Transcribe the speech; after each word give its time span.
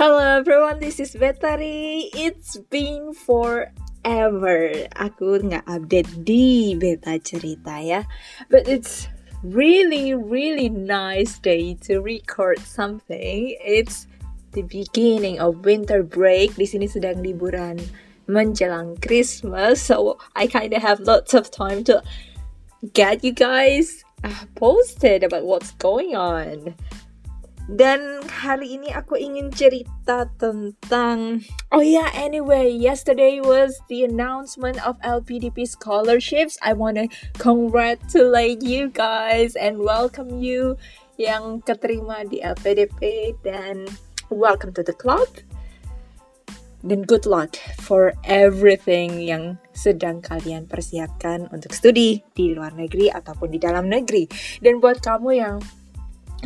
Hello 0.00 0.40
everyone, 0.40 0.80
this 0.80 0.96
is 0.96 1.12
Betari. 1.12 2.08
It's 2.16 2.56
been 2.72 3.12
forever. 3.12 4.72
Aku 4.96 5.44
nggak 5.44 5.68
update 5.68 6.24
di 6.24 6.72
beta 6.72 7.20
cerita 7.20 7.76
ya, 7.84 8.08
but 8.48 8.64
it's 8.64 9.12
really 9.44 10.16
really 10.16 10.72
nice 10.72 11.36
day 11.36 11.76
to 11.84 12.00
record 12.00 12.56
something. 12.64 13.52
It's 13.60 14.08
the 14.56 14.64
beginning 14.64 15.36
of 15.36 15.68
winter 15.68 16.00
break. 16.00 16.56
Di 16.56 16.64
sini 16.64 16.88
sedang 16.88 17.20
liburan 17.20 17.84
menjelang 18.24 18.96
Christmas, 19.04 19.84
so 19.84 20.16
I 20.32 20.48
kind 20.48 20.72
of 20.72 20.80
have 20.80 21.04
lots 21.04 21.36
of 21.36 21.52
time 21.52 21.84
to 21.92 22.00
get 22.96 23.20
you 23.20 23.36
guys 23.36 24.00
uh, 24.24 24.48
posted 24.56 25.28
about 25.28 25.44
what's 25.44 25.76
going 25.76 26.16
on. 26.16 26.72
Dan 27.70 28.26
hari 28.26 28.74
ini 28.74 28.90
aku 28.90 29.14
ingin 29.14 29.54
cerita 29.54 30.26
tentang 30.42 31.46
Oh 31.70 31.78
yeah, 31.78 32.10
anyway, 32.18 32.66
yesterday 32.66 33.38
was 33.38 33.78
the 33.86 34.02
announcement 34.02 34.82
of 34.82 34.98
LPDP 35.06 35.70
scholarships. 35.70 36.58
I 36.66 36.74
want 36.74 36.98
to 36.98 37.06
congratulate 37.38 38.66
you 38.66 38.90
guys 38.90 39.54
and 39.54 39.86
welcome 39.86 40.42
you 40.42 40.74
yang 41.14 41.62
keterima 41.62 42.26
di 42.26 42.42
LPDP 42.42 43.38
dan 43.46 43.86
welcome 44.34 44.74
to 44.74 44.82
the 44.82 44.96
club. 44.96 45.30
Dan 46.82 47.06
good 47.06 47.22
luck 47.22 47.54
for 47.86 48.18
everything 48.26 49.22
yang 49.22 49.62
sedang 49.70 50.18
kalian 50.18 50.66
persiapkan 50.66 51.46
untuk 51.54 51.70
studi 51.70 52.24
di 52.34 52.50
luar 52.50 52.74
negeri 52.74 53.14
ataupun 53.14 53.54
di 53.54 53.62
dalam 53.62 53.86
negeri. 53.86 54.26
Dan 54.58 54.82
buat 54.82 54.98
kamu 54.98 55.30
yang 55.38 55.62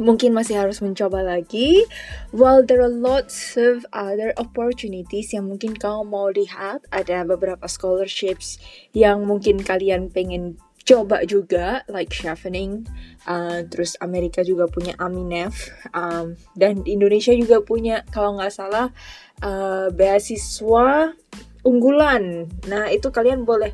mungkin 0.01 0.35
masih 0.35 0.59
harus 0.59 0.83
mencoba 0.83 1.23
lagi. 1.23 1.87
While 2.35 2.67
there 2.67 2.83
are 2.83 2.91
lots 2.91 3.55
of 3.55 3.87
other 3.95 4.35
opportunities 4.35 5.31
yang 5.31 5.47
mungkin 5.51 5.79
kamu 5.79 6.03
mau 6.09 6.29
lihat, 6.31 6.87
ada 6.91 7.23
beberapa 7.23 7.67
scholarships 7.71 8.59
yang 8.97 9.27
mungkin 9.29 9.63
kalian 9.63 10.11
pengen 10.11 10.59
coba 10.85 11.25
juga, 11.25 11.83
like 11.89 12.13
chevening. 12.13 12.85
Uh, 13.25 13.65
terus 13.73 13.97
Amerika 14.05 14.45
juga 14.45 14.69
punya 14.69 14.93
Aminef, 15.01 15.73
um, 15.97 16.37
dan 16.53 16.85
Indonesia 16.85 17.33
juga 17.33 17.65
punya 17.65 18.05
kalau 18.13 18.37
nggak 18.37 18.53
salah 18.53 18.93
uh, 19.41 19.89
beasiswa 19.89 21.17
unggulan. 21.65 22.53
Nah 22.69 22.93
itu 22.93 23.09
kalian 23.09 23.49
boleh 23.49 23.73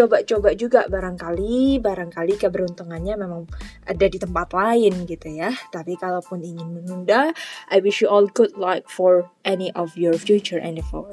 coba-coba 0.00 0.56
juga 0.56 0.88
barangkali 0.88 1.76
barangkali 1.84 2.40
keberuntungannya 2.40 3.20
memang 3.20 3.44
ada 3.84 4.06
di 4.08 4.16
tempat 4.16 4.48
lain 4.56 5.04
gitu 5.04 5.28
ya. 5.28 5.52
Tapi 5.68 6.00
kalaupun 6.00 6.40
ingin 6.40 6.72
menunda 6.72 7.36
I 7.68 7.84
wish 7.84 8.00
you 8.00 8.08
all 8.08 8.24
good 8.24 8.56
luck 8.56 8.88
for 8.88 9.28
any 9.44 9.68
of 9.76 10.00
your 10.00 10.16
future 10.16 10.56
endeavor. 10.56 11.12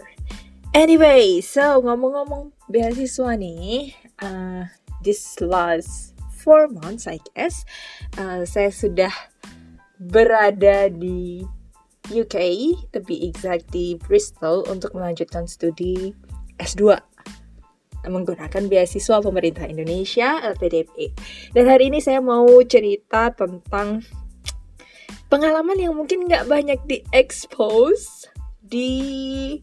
Anyway 0.72 1.44
so 1.44 1.84
ngomong-ngomong 1.84 2.56
beasiswa 2.72 3.36
nih 3.36 3.92
uh, 4.24 4.72
this 5.04 5.40
last 5.44 6.16
four 6.40 6.72
months 6.72 7.04
I 7.12 7.20
guess 7.36 7.68
uh, 8.16 8.48
saya 8.48 8.72
sudah 8.72 9.12
berada 10.00 10.88
di 10.88 11.44
UK, 12.08 12.36
be 13.04 13.28
exact 13.28 13.68
di 13.76 14.00
Bristol 14.00 14.64
untuk 14.72 14.96
melanjutkan 14.96 15.44
studi 15.44 16.16
S2 16.56 16.96
menggunakan 18.06 18.70
beasiswa 18.70 19.18
pemerintah 19.24 19.66
Indonesia 19.66 20.44
LPDP. 20.54 21.16
Dan 21.56 21.66
hari 21.66 21.90
ini 21.90 22.04
saya 22.04 22.22
mau 22.22 22.46
cerita 22.68 23.34
tentang 23.34 24.06
pengalaman 25.32 25.80
yang 25.80 25.94
mungkin 25.96 26.28
nggak 26.28 26.46
banyak 26.46 26.80
di-expose 26.88 28.30
di 28.64 29.58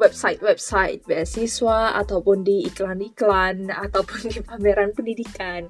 website-website 0.00 1.04
beasiswa 1.04 1.92
ataupun 2.00 2.40
di 2.40 2.64
iklan-iklan 2.64 3.68
ataupun 3.84 4.32
di 4.32 4.40
pameran 4.40 4.96
pendidikan. 4.96 5.68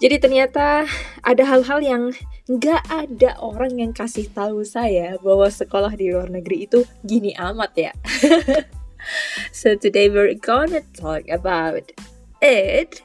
Jadi 0.00 0.16
ternyata 0.16 0.88
ada 1.20 1.44
hal-hal 1.44 1.84
yang 1.84 2.02
nggak 2.48 2.82
ada 2.88 3.36
orang 3.44 3.76
yang 3.76 3.92
kasih 3.92 4.24
tahu 4.32 4.64
saya 4.64 5.20
bahwa 5.20 5.52
sekolah 5.52 5.92
di 5.92 6.08
luar 6.08 6.32
negeri 6.32 6.64
itu 6.64 6.88
gini 7.04 7.36
amat 7.36 7.72
ya. 7.76 7.92
so 9.52 9.74
today 9.74 10.08
we're 10.08 10.34
gonna 10.36 10.82
talk 10.96 11.24
about 11.28 11.92
it 12.42 13.02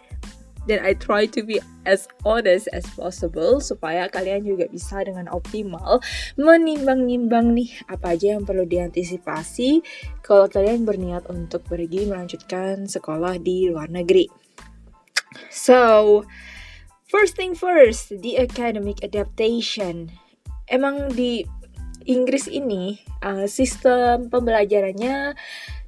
dan 0.64 0.80
I 0.80 0.96
try 0.96 1.28
to 1.28 1.44
be 1.44 1.60
as 1.84 2.08
honest 2.24 2.72
as 2.72 2.88
possible 2.96 3.60
supaya 3.60 4.08
kalian 4.08 4.48
juga 4.48 4.72
bisa 4.72 5.04
dengan 5.04 5.28
optimal 5.28 6.00
menimbang-nimbang 6.40 7.52
nih 7.52 7.72
apa 7.92 8.16
aja 8.16 8.40
yang 8.40 8.48
perlu 8.48 8.64
diantisipasi 8.64 9.84
kalau 10.24 10.48
kalian 10.48 10.88
berniat 10.88 11.28
untuk 11.28 11.68
pergi 11.68 12.08
melanjutkan 12.08 12.88
sekolah 12.88 13.40
di 13.44 13.68
luar 13.68 13.92
negeri. 13.92 14.32
So, 15.52 16.24
first 17.10 17.36
thing 17.36 17.58
first, 17.58 18.14
the 18.24 18.40
academic 18.40 19.04
adaptation. 19.04 20.16
Emang 20.72 21.12
di 21.12 21.44
Inggris 22.04 22.52
ini 22.52 23.00
uh, 23.24 23.48
sistem 23.48 24.28
pembelajarannya 24.28 25.36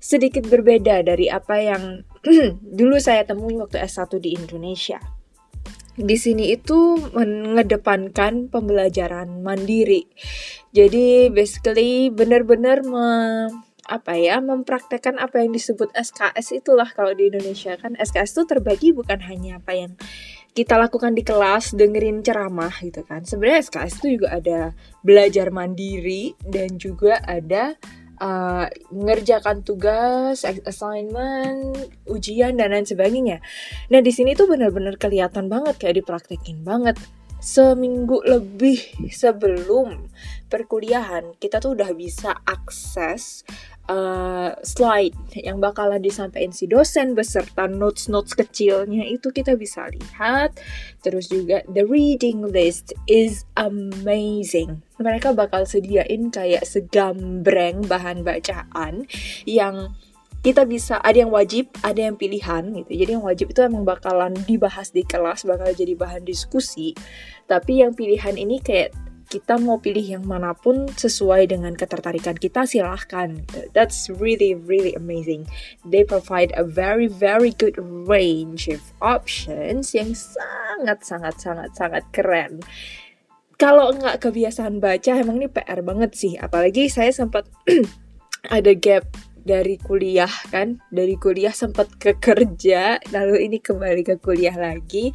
sedikit 0.05 0.45
berbeda 0.45 1.01
dari 1.01 1.33
apa 1.33 1.57
yang 1.57 2.05
dulu 2.77 3.01
saya 3.01 3.25
temui 3.25 3.57
waktu 3.57 3.81
S1 3.81 4.21
di 4.21 4.37
Indonesia. 4.37 5.01
Di 5.97 6.13
sini 6.19 6.53
itu 6.53 6.99
mengedepankan 7.15 8.53
pembelajaran 8.53 9.41
mandiri. 9.41 10.05
Jadi 10.75 11.33
basically 11.33 12.13
benar-benar 12.13 12.85
me, 12.85 13.07
apa 13.87 14.13
ya 14.13 14.43
mempraktekkan 14.43 15.17
apa 15.17 15.41
yang 15.41 15.55
disebut 15.55 15.89
SKS 15.95 16.61
itulah 16.61 16.85
kalau 16.91 17.15
di 17.15 17.31
Indonesia 17.31 17.73
kan 17.79 17.97
SKS 17.97 18.37
itu 18.37 18.43
terbagi 18.45 18.89
bukan 18.91 19.23
hanya 19.25 19.57
apa 19.63 19.71
yang 19.73 19.95
kita 20.51 20.75
lakukan 20.75 21.15
di 21.15 21.23
kelas 21.23 21.73
dengerin 21.73 22.21
ceramah 22.21 22.75
gitu 22.83 23.01
kan. 23.07 23.25
Sebenarnya 23.25 23.63
SKS 23.65 23.93
itu 24.03 24.21
juga 24.21 24.37
ada 24.37 24.59
belajar 25.01 25.49
mandiri 25.49 26.35
dan 26.43 26.75
juga 26.77 27.23
ada 27.23 27.79
uh, 28.19 28.67
mengerjakan 28.91 29.63
tugas, 29.65 30.43
assignment, 30.43 31.75
ujian 32.07 32.55
dan 32.55 32.71
lain 32.71 32.87
sebagainya. 32.87 33.41
Nah 33.91 33.99
di 33.99 34.11
sini 34.11 34.37
tuh 34.37 34.47
benar-benar 34.49 34.95
kelihatan 34.99 35.47
banget 35.51 35.75
kayak 35.79 36.03
dipraktekin 36.03 36.63
banget. 36.63 36.99
Seminggu 37.45 38.25
lebih 38.25 38.81
sebelum 39.13 40.09
perkuliahan 40.55 41.35
kita 41.35 41.59
tuh 41.59 41.75
udah 41.75 41.91
bisa 41.91 42.31
akses 42.47 43.43
uh, 43.91 44.55
slide 44.63 45.11
yang 45.35 45.59
bakalan 45.59 45.99
disampaikan 45.99 46.55
si 46.55 46.63
dosen 46.63 47.11
beserta 47.11 47.67
notes-notes 47.67 48.31
kecilnya 48.31 49.03
itu 49.03 49.35
kita 49.35 49.59
bisa 49.59 49.91
lihat. 49.91 50.55
Terus 51.03 51.27
juga 51.27 51.59
the 51.67 51.83
reading 51.83 52.47
list 52.47 52.95
is 53.11 53.43
amazing. 53.59 54.79
Mereka 54.95 55.35
bakal 55.35 55.67
sediain 55.67 56.31
kayak 56.31 56.63
segambreng 56.63 57.83
bahan 57.83 58.23
bacaan 58.23 59.11
yang 59.43 59.91
kita 60.45 60.61
bisa 60.61 61.01
ada 61.01 61.25
yang 61.25 61.33
wajib, 61.33 61.73
ada 61.81 62.05
yang 62.05 62.15
pilihan 62.21 62.69
gitu. 62.69 62.91
Jadi 62.93 63.11
yang 63.17 63.25
wajib 63.25 63.49
itu 63.49 63.65
emang 63.65 63.81
bakalan 63.81 64.29
dibahas 64.45 64.93
di 64.93 65.01
kelas, 65.01 65.41
bakal 65.41 65.73
jadi 65.73 65.97
bahan 65.97 66.21
diskusi. 66.21 66.93
Tapi 67.49 67.81
yang 67.81 67.97
pilihan 67.97 68.37
ini 68.37 68.61
kayak 68.61 68.93
kita 69.25 69.57
mau 69.57 69.81
pilih 69.81 70.03
yang 70.19 70.25
mana 70.25 70.53
pun 70.53 70.85
sesuai 70.87 71.49
dengan 71.49 71.73
ketertarikan 71.73 72.37
kita 72.37 72.69
silahkan. 72.69 73.41
That's 73.73 74.07
really 74.09 74.53
really 74.53 74.93
amazing. 74.93 75.49
They 75.83 76.05
provide 76.05 76.53
a 76.53 76.63
very 76.63 77.09
very 77.09 77.51
good 77.53 77.75
range 77.81 78.69
of 78.69 78.81
options 79.01 79.97
yang 79.97 80.13
sangat 80.13 81.03
sangat 81.03 81.35
sangat 81.41 81.69
sangat 81.73 82.03
keren. 82.13 82.61
Kalau 83.55 83.95
nggak 83.95 84.19
kebiasaan 84.19 84.83
baca 84.83 85.11
emang 85.15 85.39
ini 85.39 85.47
PR 85.47 85.79
banget 85.81 86.11
sih. 86.13 86.35
Apalagi 86.35 86.91
saya 86.91 87.09
sempat 87.15 87.47
ada 88.55 88.71
gap 88.75 89.07
dari 89.45 89.77
kuliah 89.77 90.29
kan 90.49 90.81
dari 90.89 91.15
kuliah 91.21 91.53
sempat 91.53 91.93
ke 92.01 92.17
kerja 92.17 92.97
lalu 93.13 93.45
ini 93.45 93.61
kembali 93.61 94.01
ke 94.01 94.15
kuliah 94.17 94.57
lagi. 94.57 95.13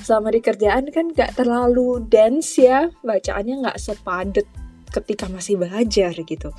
Selama 0.00 0.32
di 0.32 0.40
kerjaan 0.40 0.88
kan 0.88 1.12
gak 1.12 1.36
terlalu 1.36 2.00
dense 2.08 2.64
ya 2.64 2.88
bacaannya 3.04 3.54
nggak 3.68 3.78
sepadet 3.78 4.48
ketika 4.90 5.26
masih 5.28 5.58
belajar 5.58 6.12
gitu. 6.14 6.50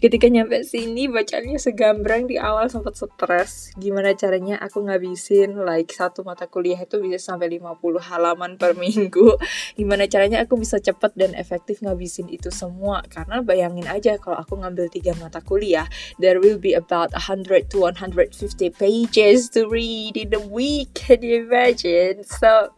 Ketika 0.00 0.26
nyampe 0.28 0.64
sini 0.64 1.06
bacanya 1.06 1.60
segambrang 1.60 2.26
di 2.26 2.40
awal 2.40 2.68
sempat 2.72 2.96
stres. 2.96 3.74
Gimana 3.76 4.16
caranya 4.16 4.58
aku 4.60 4.84
ngabisin 4.84 5.62
like 5.62 5.92
satu 5.92 6.24
mata 6.26 6.48
kuliah 6.48 6.80
itu 6.80 6.98
bisa 6.98 7.20
sampai 7.20 7.60
50 7.60 8.00
halaman 8.00 8.56
per 8.56 8.74
minggu. 8.74 9.36
Gimana 9.78 10.08
caranya 10.08 10.42
aku 10.42 10.58
bisa 10.60 10.80
cepet 10.80 11.12
dan 11.14 11.32
efektif 11.36 11.80
ngabisin 11.84 12.28
itu 12.32 12.48
semua. 12.50 13.04
Karena 13.06 13.40
bayangin 13.44 13.86
aja 13.86 14.16
kalau 14.18 14.40
aku 14.40 14.58
ngambil 14.60 14.90
tiga 14.90 15.12
mata 15.20 15.44
kuliah, 15.44 15.86
there 16.18 16.40
will 16.40 16.58
be 16.58 16.74
about 16.74 17.12
100 17.16 17.70
to 17.70 17.84
150 17.86 18.34
pages 18.74 19.48
to 19.52 19.68
read 19.68 20.16
in 20.16 20.32
a 20.34 20.42
week. 20.42 20.92
Can 20.94 21.20
you 21.20 21.44
imagine? 21.44 22.24
So, 22.24 22.72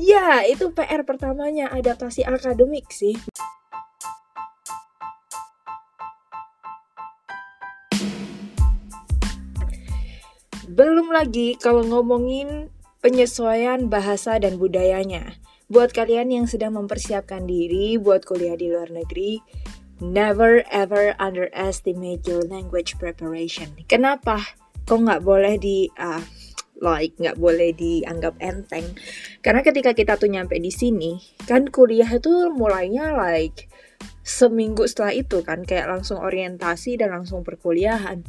ya 0.00 0.44
itu 0.48 0.72
PR 0.72 1.04
pertamanya 1.04 1.68
adaptasi 1.72 2.24
akademik 2.24 2.88
sih. 2.92 3.16
Lagi 11.12 11.60
kalau 11.60 11.84
ngomongin 11.84 12.72
penyesuaian 13.04 13.92
bahasa 13.92 14.40
dan 14.40 14.56
budayanya. 14.56 15.36
Buat 15.68 15.92
kalian 15.92 16.32
yang 16.32 16.46
sedang 16.48 16.76
mempersiapkan 16.80 17.44
diri 17.44 18.00
buat 18.00 18.24
kuliah 18.24 18.56
di 18.56 18.72
luar 18.72 18.88
negeri, 18.88 19.40
never 20.00 20.64
ever 20.72 21.12
underestimate 21.20 22.24
your 22.24 22.44
language 22.48 22.96
preparation. 22.96 23.68
Kenapa? 23.84 24.40
Kok 24.88 24.98
nggak 25.04 25.22
boleh 25.22 25.60
di 25.60 25.86
uh, 26.00 26.20
like 26.80 27.14
nggak 27.20 27.36
boleh 27.36 27.76
dianggap 27.76 28.36
enteng? 28.40 28.84
Karena 29.44 29.60
ketika 29.60 29.92
kita 29.92 30.16
tuh 30.16 30.32
nyampe 30.32 30.56
di 30.58 30.72
sini, 30.72 31.20
kan 31.44 31.68
kuliah 31.68 32.08
itu 32.08 32.50
mulainya 32.50 33.14
like 33.14 33.70
seminggu 34.22 34.86
setelah 34.86 35.14
itu 35.14 35.42
kan 35.42 35.66
kayak 35.66 35.90
langsung 35.90 36.18
orientasi 36.18 36.98
dan 36.98 37.14
langsung 37.14 37.42
perkuliahan 37.42 38.22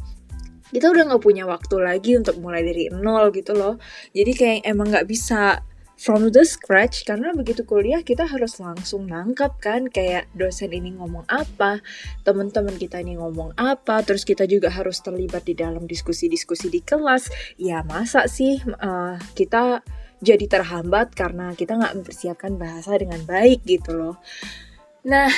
kita 0.72 0.92
udah 0.92 1.12
nggak 1.12 1.22
punya 1.22 1.44
waktu 1.44 1.76
lagi 1.82 2.16
untuk 2.16 2.40
mulai 2.40 2.64
dari 2.64 2.88
nol 2.92 3.28
gitu 3.34 3.52
loh 3.52 3.76
jadi 4.16 4.32
kayak 4.32 4.60
emang 4.64 4.92
nggak 4.94 5.08
bisa 5.08 5.60
from 5.94 6.30
the 6.34 6.42
scratch 6.42 7.06
karena 7.06 7.30
begitu 7.30 7.62
kuliah 7.62 8.02
kita 8.02 8.26
harus 8.26 8.58
langsung 8.58 9.06
nangkap 9.06 9.56
kan 9.62 9.86
kayak 9.86 10.26
dosen 10.34 10.74
ini 10.74 10.94
ngomong 10.98 11.22
apa, 11.30 11.80
teman-teman 12.26 12.74
kita 12.74 12.98
ini 12.98 13.14
ngomong 13.14 13.54
apa, 13.54 14.02
terus 14.02 14.26
kita 14.26 14.44
juga 14.50 14.70
harus 14.74 14.98
terlibat 15.00 15.46
di 15.46 15.54
dalam 15.54 15.86
diskusi-diskusi 15.86 16.66
di 16.70 16.82
kelas. 16.82 17.30
Ya 17.56 17.86
masa 17.86 18.26
sih 18.26 18.58
uh, 18.60 19.16
kita 19.38 19.86
jadi 20.24 20.46
terhambat 20.48 21.14
karena 21.14 21.52
kita 21.54 21.78
nggak 21.78 21.94
mempersiapkan 22.02 22.58
bahasa 22.58 22.98
dengan 22.98 23.22
baik 23.22 23.62
gitu 23.62 23.94
loh. 23.94 24.16
Nah, 25.04 25.28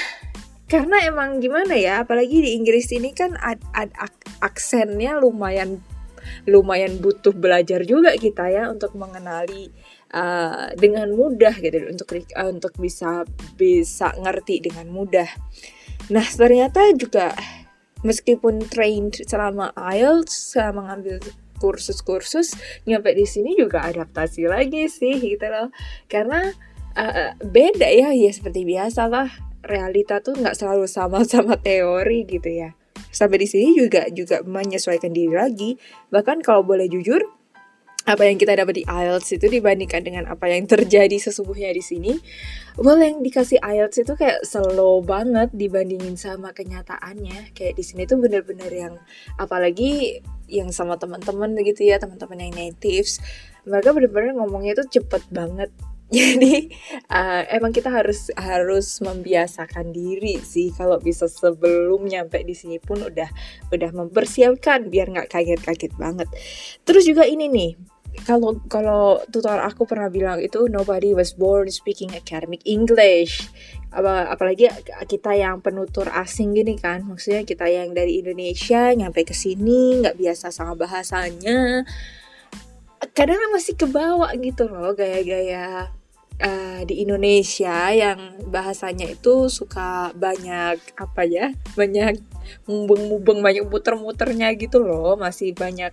karena 0.67 1.07
emang 1.07 1.39
gimana 1.39 1.79
ya, 1.79 2.03
apalagi 2.03 2.43
di 2.43 2.51
Inggris 2.59 2.91
ini 2.91 3.15
kan 3.15 3.39
ad, 3.39 3.63
ad, 3.71 3.95
ad 3.95 4.15
aksennya 4.43 5.23
lumayan 5.23 5.79
lumayan 6.43 6.99
butuh 6.99 7.31
belajar 7.31 7.87
juga 7.87 8.11
kita 8.19 8.51
ya 8.51 8.67
untuk 8.67 8.99
mengenali 8.99 9.71
uh, 10.11 10.75
dengan 10.75 11.15
mudah 11.15 11.55
gitu 11.55 11.87
untuk 11.87 12.19
uh, 12.35 12.51
untuk 12.51 12.75
bisa 12.83 13.23
bisa 13.55 14.11
ngerti 14.19 14.59
dengan 14.67 14.91
mudah. 14.91 15.31
Nah 16.11 16.27
ternyata 16.27 16.83
juga 16.99 17.31
meskipun 18.03 18.67
trained 18.67 19.23
selama 19.23 19.71
IELTS 19.79 20.59
selama 20.59 20.91
ngambil 20.91 21.23
kursus-kursus 21.57 22.53
nyampe 22.85 23.17
di 23.17 23.25
sini 23.25 23.57
juga 23.57 23.81
adaptasi 23.87 24.45
lagi 24.45 24.93
sih 24.93 25.17
gitu 25.17 25.47
loh 25.49 25.73
karena 26.05 26.53
uh, 26.93 27.33
beda 27.41 27.89
ya 27.89 28.13
ya 28.13 28.29
seperti 28.29 28.69
biasa 28.69 29.09
lah 29.09 29.46
realita 29.69 30.23
tuh 30.23 30.39
nggak 30.39 30.57
selalu 30.57 30.87
sama 30.89 31.23
sama 31.33 31.59
teori 31.59 32.25
gitu 32.27 32.49
ya. 32.49 32.75
Sampai 33.13 33.45
di 33.45 33.49
sini 33.49 33.77
juga 33.77 34.09
juga 34.09 34.41
menyesuaikan 34.45 35.13
diri 35.13 35.35
lagi. 35.35 35.71
Bahkan 36.09 36.41
kalau 36.41 36.65
boleh 36.65 36.89
jujur 36.89 37.23
apa 38.07 38.23
yang 38.23 38.39
kita 38.39 38.55
dapat 38.55 38.81
di 38.81 38.85
IELTS 38.87 39.35
itu 39.35 39.51
dibandingkan 39.51 39.99
dengan 40.07 40.31
apa 40.31 40.47
yang 40.47 40.63
terjadi 40.71 41.19
sesungguhnya 41.19 41.75
di 41.75 41.83
sini, 41.83 42.13
well 42.79 43.03
yang 43.03 43.19
dikasih 43.19 43.59
IELTS 43.59 44.07
itu 44.07 44.15
kayak 44.15 44.47
slow 44.47 45.03
banget 45.03 45.51
dibandingin 45.51 46.15
sama 46.15 46.55
kenyataannya. 46.55 47.51
Kayak 47.51 47.75
di 47.75 47.83
sini 47.83 48.07
tuh 48.07 48.23
bener-bener 48.23 48.71
yang 48.71 48.95
apalagi 49.43 50.23
yang 50.47 50.71
sama 50.71 50.95
teman-teman 50.95 51.59
gitu 51.67 51.83
ya, 51.83 51.99
teman-teman 51.99 52.47
yang 52.47 52.55
natives, 52.55 53.19
mereka 53.67 53.91
bener-bener 53.91 54.39
ngomongnya 54.39 54.79
tuh 54.79 54.87
cepet 55.03 55.27
banget 55.35 55.75
jadi 56.15 56.71
uh, 57.11 57.43
emang 57.51 57.75
kita 57.75 57.91
harus 57.91 58.31
harus 58.39 59.03
membiasakan 59.03 59.91
diri 59.91 60.39
sih 60.39 60.71
kalau 60.71 61.03
bisa 61.03 61.27
sebelum 61.27 62.07
nyampe 62.07 62.39
di 62.47 62.55
sini 62.55 62.79
pun 62.79 63.03
udah 63.03 63.27
udah 63.75 63.91
mempersiapkan 63.91 64.87
biar 64.87 65.11
nggak 65.11 65.27
kaget-kaget 65.27 65.93
banget. 65.99 66.31
Terus 66.87 67.11
juga 67.11 67.27
ini 67.27 67.51
nih 67.51 67.73
kalau 68.25 68.57
kalau 68.71 69.21
tutor 69.29 69.61
aku 69.61 69.85
pernah 69.85 70.09
bilang 70.09 70.41
itu 70.41 70.71
nobody 70.73 71.13
was 71.13 71.37
born 71.37 71.69
speaking 71.69 72.15
academic 72.15 72.63
English. 72.65 73.51
Apa 73.91 74.31
apalagi 74.31 74.71
kita 75.11 75.35
yang 75.35 75.59
penutur 75.59 76.07
asing 76.15 76.55
gini 76.55 76.79
kan 76.79 77.03
maksudnya 77.03 77.43
kita 77.43 77.67
yang 77.67 77.93
dari 77.93 78.23
Indonesia 78.23 78.95
nyampe 78.95 79.27
ke 79.27 79.35
sini 79.35 80.01
nggak 80.07 80.17
biasa 80.17 80.55
sama 80.55 80.79
bahasanya 80.79 81.83
kadang 83.15 83.39
masih 83.53 83.77
kebawa 83.77 84.33
gitu 84.39 84.67
loh 84.67 84.97
gaya-gaya 84.97 85.93
uh, 86.41 86.81
di 86.85 87.05
Indonesia 87.05 87.93
yang 87.93 88.19
bahasanya 88.49 89.09
itu 89.09 89.49
suka 89.49 90.13
banyak 90.17 90.81
apa 90.97 91.23
ya 91.25 91.53
banyak 91.77 92.21
mubeng-mubeng 92.69 93.41
banyak 93.41 93.65
muter-muternya 93.67 94.53
gitu 94.57 94.83
loh. 94.83 95.17
Masih 95.17 95.57
banyak 95.57 95.93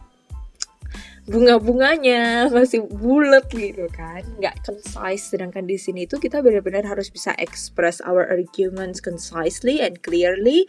bunga-bunganya 1.24 2.51
masih 2.51 2.83
bulat 2.83 3.48
gitu 3.48 3.88
kan. 3.95 4.21
Nggak 4.39 4.59
concise 4.68 5.31
sedangkan 5.31 5.63
di 5.63 5.80
sini 5.80 6.04
tuh 6.04 6.19
kita 6.19 6.44
benar-benar 6.44 6.83
harus 6.83 7.07
bisa 7.07 7.31
express 7.39 8.04
our 8.04 8.27
arguments 8.27 9.00
concisely 9.00 9.80
and 9.80 10.04
clearly 10.04 10.68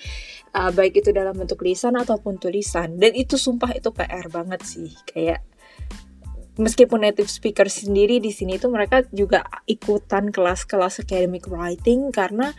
uh, 0.54 0.70
baik 0.70 0.94
itu 1.02 1.10
dalam 1.10 1.34
bentuk 1.34 1.58
lisan 1.66 1.98
ataupun 1.98 2.38
tulisan. 2.38 3.02
Dan 3.02 3.18
itu 3.18 3.34
sumpah 3.34 3.74
itu 3.74 3.90
PR 3.90 4.30
banget 4.30 4.62
sih. 4.62 4.94
Kayak 5.10 5.42
meskipun 6.60 7.02
native 7.02 7.30
speaker 7.30 7.66
sendiri 7.66 8.22
di 8.22 8.30
sini 8.30 8.58
tuh 8.58 8.70
mereka 8.70 9.02
juga 9.10 9.42
ikutan 9.66 10.30
kelas-kelas 10.30 11.02
academic 11.02 11.50
writing 11.50 12.14
karena 12.14 12.54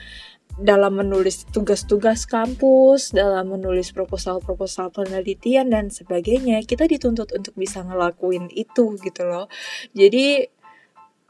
dalam 0.56 0.96
menulis 0.96 1.44
tugas-tugas 1.52 2.24
kampus, 2.24 3.12
dalam 3.12 3.52
menulis 3.52 3.92
proposal-proposal 3.92 4.88
penelitian 4.96 5.68
dan 5.68 5.92
sebagainya, 5.92 6.64
kita 6.64 6.88
dituntut 6.88 7.36
untuk 7.36 7.52
bisa 7.60 7.84
ngelakuin 7.84 8.48
itu 8.56 8.96
gitu 8.96 9.24
loh. 9.28 9.52
Jadi 9.92 10.48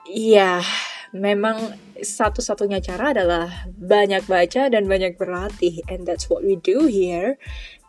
ya 0.05 0.61
memang 1.15 1.73
satu-satunya 1.97 2.83
cara 2.83 3.15
adalah 3.15 3.47
banyak 3.71 4.27
baca 4.29 4.69
dan 4.69 4.85
banyak 4.85 5.17
berlatih 5.17 5.81
and 5.89 6.05
that's 6.05 6.29
what 6.29 6.43
we 6.43 6.59
do 6.59 6.85
here 6.85 7.39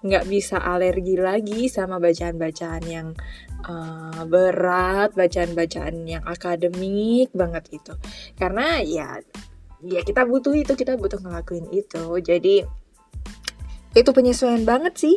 nggak 0.06 0.26
bisa 0.30 0.56
alergi 0.62 1.18
lagi 1.18 1.68
sama 1.68 1.98
bacaan-bacaan 1.98 2.84
yang 2.86 3.08
uh, 3.66 4.22
berat, 4.24 5.12
bacaan-bacaan 5.12 6.06
yang 6.06 6.24
akademik 6.24 7.30
banget 7.34 7.68
gitu. 7.68 7.92
Karena 8.38 8.80
ya 8.80 9.20
ya 9.84 10.00
kita 10.06 10.24
butuh 10.24 10.56
itu, 10.56 10.72
kita 10.72 10.96
butuh 10.96 11.20
ngelakuin 11.20 11.68
itu. 11.74 12.04
Jadi 12.24 12.64
itu 13.96 14.10
penyesuaian 14.12 14.64
banget 14.64 14.94
sih 14.96 15.16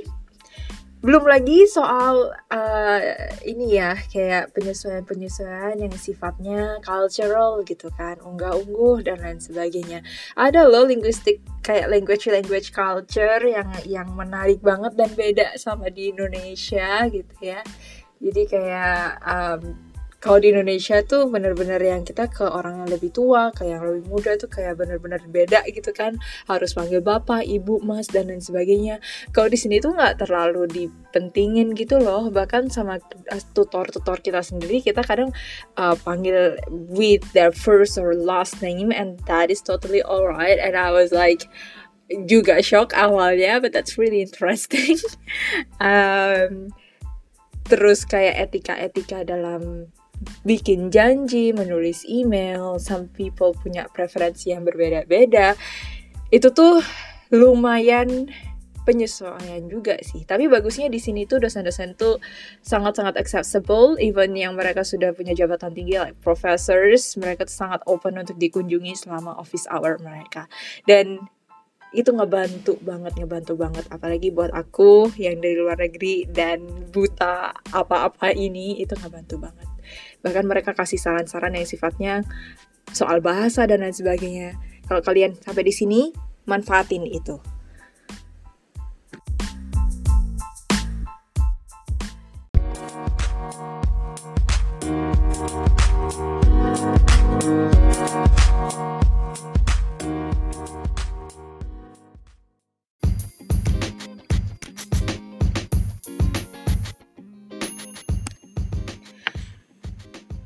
belum 0.99 1.23
lagi 1.31 1.63
soal 1.63 2.35
uh, 2.51 3.01
ini 3.47 3.79
ya 3.79 3.95
kayak 4.11 4.51
penyesuaian-penyesuaian 4.51 5.79
yang 5.79 5.95
sifatnya 5.95 6.75
cultural 6.83 7.63
gitu 7.63 7.87
kan 7.95 8.19
unggah-ungguh 8.19 9.07
dan 9.07 9.23
lain 9.23 9.39
sebagainya. 9.39 10.03
Ada 10.35 10.67
loh 10.67 10.83
linguistik 10.83 11.39
kayak 11.63 11.87
language 11.87 12.27
language 12.27 12.75
culture 12.75 13.39
yang 13.47 13.71
yang 13.87 14.11
menarik 14.11 14.59
banget 14.59 14.99
dan 14.99 15.11
beda 15.15 15.47
sama 15.55 15.87
di 15.87 16.11
Indonesia 16.11 17.07
gitu 17.07 17.35
ya. 17.39 17.63
Jadi 18.19 18.41
kayak 18.51 19.23
um, 19.23 19.88
kalau 20.19 20.35
di 20.43 20.51
Indonesia 20.51 20.99
tuh 20.99 21.31
bener-bener 21.31 21.79
yang 21.79 22.03
kita 22.03 22.27
ke 22.27 22.43
orang 22.43 22.83
yang 22.83 22.89
lebih 22.91 23.15
tua, 23.15 23.55
ke 23.55 23.63
yang 23.71 23.79
lebih 23.79 24.03
muda 24.11 24.35
tuh 24.35 24.51
kayak 24.51 24.75
bener-bener 24.75 25.23
beda 25.23 25.63
gitu 25.71 25.95
kan. 25.95 26.19
Harus 26.43 26.75
panggil 26.75 26.99
bapak, 26.99 27.47
ibu, 27.47 27.79
mas, 27.79 28.11
dan 28.11 28.27
lain 28.27 28.43
sebagainya. 28.43 28.99
Kalau 29.31 29.47
di 29.47 29.55
sini 29.55 29.79
tuh 29.79 29.95
nggak 29.95 30.27
terlalu 30.27 30.67
dipentingin 30.67 31.71
gitu 31.71 32.03
loh. 32.03 32.27
Bahkan 32.27 32.67
sama 32.67 32.99
tutor-tutor 33.55 34.19
kita 34.19 34.43
sendiri, 34.43 34.83
kita 34.83 35.07
kadang 35.07 35.31
uh, 35.79 35.95
panggil 36.03 36.59
with 36.67 37.23
their 37.31 37.55
first 37.55 37.95
or 37.95 38.11
last 38.11 38.59
name 38.59 38.91
and 38.91 39.23
that 39.23 39.47
is 39.47 39.63
totally 39.63 40.03
alright. 40.03 40.59
And 40.59 40.75
I 40.75 40.91
was 40.91 41.15
like, 41.15 41.47
juga 42.27 42.59
shock 42.59 42.91
awalnya, 42.91 43.63
but 43.63 43.71
that's 43.71 43.95
really 43.95 44.19
interesting. 44.19 44.99
um, 45.79 46.75
terus 47.69 48.03
kayak 48.03 48.49
etika-etika 48.49 49.23
dalam 49.23 49.93
bikin 50.43 50.91
janji, 50.91 51.55
menulis 51.55 52.03
email, 52.07 52.79
some 52.79 53.07
people 53.11 53.55
punya 53.55 53.87
preferensi 53.91 54.51
yang 54.51 54.67
berbeda-beda. 54.67 55.55
Itu 56.29 56.51
tuh 56.51 56.83
lumayan 57.31 58.29
penyesuaian 58.89 59.69
juga 59.69 60.01
sih. 60.01 60.25
Tapi 60.25 60.49
bagusnya 60.49 60.89
di 60.89 60.97
sini 60.97 61.29
tuh 61.29 61.37
dosen-dosen 61.37 61.93
tuh 61.93 62.17
sangat-sangat 62.65 63.21
accessible, 63.21 63.93
even 64.01 64.33
yang 64.33 64.57
mereka 64.57 64.81
sudah 64.81 65.13
punya 65.13 65.37
jabatan 65.37 65.77
tinggi 65.77 66.01
like 66.01 66.17
professors, 66.25 67.13
mereka 67.21 67.45
tuh 67.45 67.53
sangat 67.53 67.85
open 67.85 68.17
untuk 68.17 68.41
dikunjungi 68.41 68.97
selama 68.97 69.37
office 69.37 69.69
hour 69.69 70.01
mereka. 70.01 70.49
Dan 70.89 71.21
itu 71.89 72.13
ngebantu 72.13 72.77
banget 72.85 73.17
ngebantu 73.17 73.57
banget 73.57 73.81
apalagi 73.89 74.29
buat 74.29 74.53
aku 74.53 75.09
yang 75.17 75.41
dari 75.41 75.57
luar 75.57 75.81
negeri 75.81 76.29
dan 76.29 76.61
buta 76.93 77.49
apa-apa 77.73 78.29
ini 78.29 78.77
itu 78.77 78.93
ngebantu 78.93 79.41
banget 79.41 79.65
bahkan 80.19 80.45
mereka 80.47 80.75
kasih 80.75 80.99
saran-saran 80.99 81.55
yang 81.55 81.67
sifatnya 81.67 82.13
soal 82.91 83.21
bahasa 83.21 83.67
dan 83.69 83.85
lain 83.85 83.95
sebagainya. 83.95 84.57
Kalau 84.89 85.05
kalian 85.05 85.37
sampai 85.37 85.63
di 85.63 85.73
sini 85.73 86.01
manfaatin 86.49 87.05
itu 87.05 87.37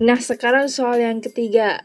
Nah, 0.03 0.19
sekarang 0.19 0.67
soal 0.67 0.99
yang 0.99 1.23
ketiga. 1.23 1.79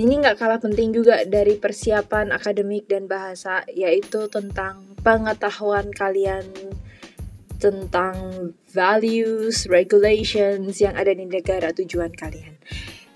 Ini 0.00 0.16
nggak 0.16 0.40
kalah 0.40 0.56
penting 0.64 0.96
juga 0.96 1.28
dari 1.28 1.60
persiapan 1.60 2.32
akademik 2.32 2.88
dan 2.88 3.04
bahasa, 3.04 3.68
yaitu 3.68 4.32
tentang 4.32 4.88
pengetahuan 5.04 5.92
kalian 5.92 6.40
tentang 7.60 8.16
values, 8.72 9.68
regulations 9.68 10.80
yang 10.80 10.96
ada 10.96 11.12
di 11.12 11.28
negara 11.28 11.68
tujuan 11.76 12.16
kalian. 12.16 12.56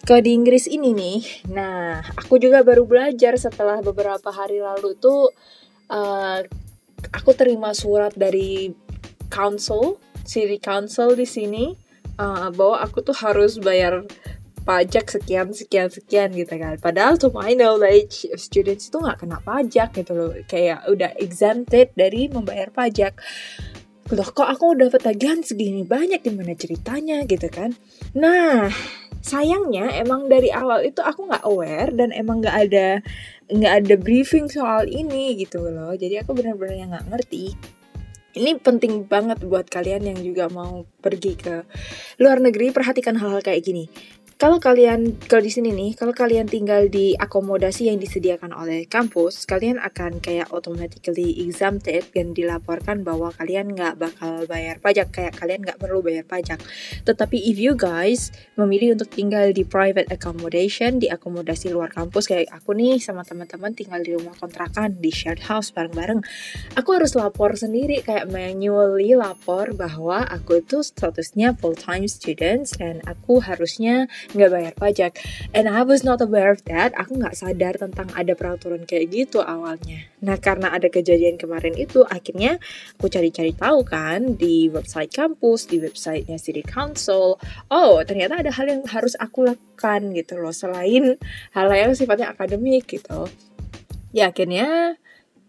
Kalau 0.04 0.21
di 0.21 0.37
Inggris 0.37 0.68
ini 0.68 0.92
nih, 0.92 1.49
nah 1.49 2.04
aku 2.21 2.37
juga 2.37 2.61
baru 2.61 2.85
belajar 2.85 3.40
setelah 3.40 3.80
beberapa 3.80 4.28
hari 4.28 4.61
lalu 4.61 4.92
tuh 5.00 5.33
uh, 5.88 6.44
aku 7.09 7.33
terima 7.33 7.73
surat 7.73 8.12
dari 8.12 8.76
council, 9.33 9.97
city 10.28 10.61
council 10.61 11.16
di 11.16 11.25
sini 11.25 11.83
uh, 12.18 12.49
bahwa 12.54 12.83
aku 12.83 13.02
tuh 13.02 13.16
harus 13.16 13.59
bayar 13.59 14.06
pajak 14.64 15.12
sekian 15.12 15.52
sekian 15.52 15.92
sekian 15.92 16.33
gitu 16.33 16.56
kan. 16.56 16.80
Padahal 16.80 17.21
to 17.21 17.28
my 17.30 17.52
knowledge 17.52 18.25
students 18.40 18.88
itu 18.88 18.97
nggak 18.97 19.21
kena 19.21 19.38
pajak 19.44 19.92
gitu 19.92 20.12
loh. 20.16 20.33
Kayak 20.49 20.88
udah 20.88 21.12
exempted 21.21 21.92
dari 21.92 22.33
membayar 22.33 22.73
pajak. 22.73 23.21
Loh 24.12 24.28
kok 24.33 24.49
aku 24.49 24.76
dapat 24.76 25.00
tagihan 25.04 25.44
segini 25.44 25.85
banyak? 25.85 26.25
Gimana 26.25 26.56
ceritanya 26.56 27.25
gitu 27.28 27.49
kan? 27.52 27.76
Nah 28.16 28.73
sayangnya 29.25 29.88
emang 30.00 30.28
dari 30.28 30.52
awal 30.52 30.85
itu 30.85 31.00
aku 31.00 31.28
nggak 31.28 31.44
aware 31.49 31.92
dan 31.92 32.12
emang 32.12 32.44
nggak 32.44 32.56
ada 32.68 32.88
nggak 33.49 33.75
ada 33.85 33.94
briefing 34.00 34.49
soal 34.49 34.88
ini 34.88 35.37
gitu 35.37 35.61
loh. 35.61 35.92
Jadi 35.92 36.25
aku 36.25 36.33
benar-benar 36.33 36.88
nggak 36.88 37.06
ngerti 37.12 37.52
ini 38.34 38.58
penting 38.58 39.06
banget 39.06 39.42
buat 39.46 39.70
kalian 39.70 40.10
yang 40.10 40.18
juga 40.18 40.50
mau 40.50 40.86
pergi 40.98 41.38
ke 41.38 41.54
luar 42.18 42.42
negeri 42.42 42.74
perhatikan 42.74 43.14
hal-hal 43.18 43.40
kayak 43.40 43.62
gini 43.62 43.86
kalau 44.44 44.60
kalian 44.60 45.16
kalau 45.24 45.40
di 45.40 45.48
sini 45.48 45.72
nih, 45.72 45.96
kalau 45.96 46.12
kalian 46.12 46.44
tinggal 46.44 46.84
di 46.92 47.16
akomodasi 47.16 47.88
yang 47.88 47.96
disediakan 47.96 48.52
oleh 48.52 48.84
kampus, 48.84 49.48
kalian 49.48 49.80
akan 49.80 50.20
kayak 50.20 50.52
automatically 50.52 51.48
exempted 51.48 52.04
dan 52.12 52.36
dilaporkan 52.36 53.08
bahwa 53.08 53.32
kalian 53.40 53.72
nggak 53.72 53.96
bakal 53.96 54.44
bayar 54.44 54.76
pajak, 54.84 55.08
kayak 55.16 55.40
kalian 55.40 55.64
nggak 55.64 55.80
perlu 55.80 56.04
bayar 56.04 56.28
pajak. 56.28 56.60
Tetapi 57.08 57.40
if 57.40 57.56
you 57.56 57.72
guys 57.72 58.36
memilih 58.60 58.92
untuk 58.92 59.08
tinggal 59.16 59.48
di 59.48 59.64
private 59.64 60.12
accommodation, 60.12 61.00
di 61.00 61.08
akomodasi 61.08 61.72
luar 61.72 61.88
kampus 61.88 62.28
kayak 62.28 62.52
aku 62.52 62.76
nih 62.76 63.00
sama 63.00 63.24
teman-teman 63.24 63.72
tinggal 63.72 64.04
di 64.04 64.12
rumah 64.12 64.36
kontrakan 64.36 65.00
di 65.00 65.08
shared 65.08 65.40
house 65.40 65.72
bareng-bareng, 65.72 66.20
aku 66.76 66.92
harus 66.92 67.16
lapor 67.16 67.56
sendiri 67.56 68.04
kayak 68.04 68.28
manually 68.28 69.16
lapor 69.16 69.72
bahwa 69.72 70.20
aku 70.28 70.60
itu 70.60 70.84
statusnya 70.84 71.56
full 71.56 71.72
time 71.72 72.04
students 72.04 72.76
dan 72.76 73.00
aku 73.08 73.40
harusnya 73.40 74.04
nggak 74.34 74.52
bayar 74.52 74.74
pajak. 74.74 75.12
And 75.54 75.70
I 75.70 75.86
was 75.86 76.02
not 76.02 76.18
aware 76.20 76.50
of 76.50 76.66
that. 76.66 76.92
Aku 76.98 77.16
nggak 77.18 77.38
sadar 77.38 77.78
tentang 77.78 78.10
ada 78.12 78.34
peraturan 78.34 78.84
kayak 78.84 79.14
gitu 79.14 79.40
awalnya. 79.40 80.04
Nah 80.20 80.36
karena 80.36 80.74
ada 80.74 80.90
kejadian 80.90 81.38
kemarin 81.38 81.78
itu, 81.78 82.02
akhirnya 82.04 82.58
aku 82.98 83.06
cari-cari 83.06 83.54
tahu 83.54 83.86
kan 83.86 84.34
di 84.34 84.68
website 84.68 85.14
kampus, 85.14 85.70
di 85.70 85.78
websitenya 85.78 86.36
city 86.36 86.66
council. 86.66 87.38
Oh 87.70 88.02
ternyata 88.02 88.42
ada 88.42 88.50
hal 88.50 88.66
yang 88.66 88.82
harus 88.90 89.14
aku 89.16 89.46
lakukan 89.46 90.12
gitu 90.12 90.36
loh 90.42 90.52
selain 90.52 91.16
hal 91.54 91.66
yang 91.70 91.94
sifatnya 91.94 92.34
akademik 92.34 92.90
gitu. 92.90 93.30
Ya 94.14 94.30
akhirnya 94.30 94.98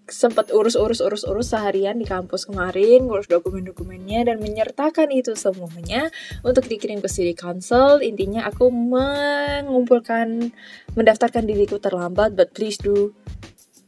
sempat 0.06 0.54
urus-urus 0.54 1.02
urus-urus 1.02 1.50
seharian 1.50 1.98
di 1.98 2.06
kampus 2.06 2.46
kemarin, 2.46 3.10
ngurus 3.10 3.26
dokumen-dokumennya 3.26 4.30
dan 4.30 4.38
menyertakan 4.38 5.10
itu 5.10 5.34
semuanya 5.34 6.14
untuk 6.46 6.70
dikirim 6.70 7.02
ke 7.02 7.10
city 7.10 7.34
council. 7.34 7.98
Intinya 8.02 8.46
aku 8.46 8.70
mengumpulkan 8.70 10.54
mendaftarkan 10.94 11.50
diriku 11.50 11.82
terlambat, 11.82 12.38
but 12.38 12.54
please 12.54 12.78
do 12.78 13.18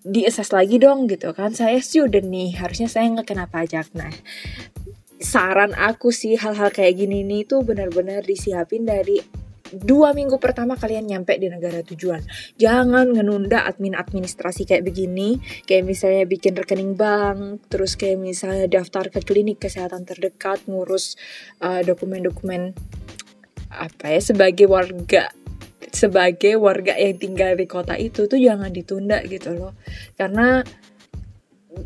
di 0.07 0.25
assess 0.25 0.49
lagi 0.49 0.81
dong 0.81 1.05
gitu 1.05 1.35
kan. 1.37 1.53
Saya 1.53 1.77
student 1.83 2.25
nih, 2.25 2.57
harusnya 2.57 2.89
saya 2.89 3.11
nggak 3.13 3.27
kena 3.27 3.45
pajak. 3.45 3.91
Nah, 3.93 4.09
saran 5.21 5.73
aku 5.73 6.09
sih 6.13 6.37
hal-hal 6.37 6.69
kayak 6.73 6.97
gini 6.97 7.25
nih 7.25 7.45
tuh 7.45 7.65
benar-benar 7.65 8.25
disiapin 8.25 8.85
dari 8.85 9.21
dua 9.73 10.15
minggu 10.15 10.37
pertama 10.37 10.75
kalian 10.75 11.07
nyampe 11.07 11.35
di 11.35 11.51
negara 11.51 11.83
tujuan. 11.83 12.23
Jangan 12.55 13.13
ngenunda 13.13 13.65
admin 13.67 13.97
administrasi 13.97 14.63
kayak 14.67 14.83
begini, 14.85 15.39
kayak 15.67 15.83
misalnya 15.83 16.23
bikin 16.27 16.53
rekening 16.55 16.93
bank, 16.95 17.67
terus 17.67 17.95
kayak 17.99 18.19
misalnya 18.21 18.67
daftar 18.69 19.11
ke 19.11 19.19
klinik 19.23 19.59
kesehatan 19.59 20.07
terdekat, 20.07 20.63
ngurus 20.67 21.19
uh, 21.63 21.81
dokumen-dokumen 21.83 22.73
uh, 23.71 23.87
apa 23.87 24.15
ya 24.15 24.21
sebagai 24.23 24.65
warga 24.65 25.31
sebagai 25.87 26.59
warga 26.59 26.93
yang 26.99 27.15
tinggal 27.15 27.55
di 27.55 27.65
kota 27.65 27.95
itu 27.95 28.27
tuh 28.27 28.37
jangan 28.37 28.69
ditunda 28.69 29.23
gitu 29.23 29.55
loh. 29.55 29.73
Karena 30.19 30.61